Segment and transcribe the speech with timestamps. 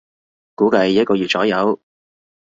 [0.55, 1.79] 估計一個月左右